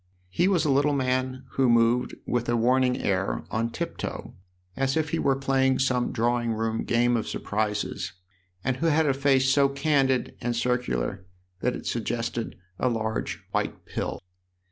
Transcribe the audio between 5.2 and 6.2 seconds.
playing some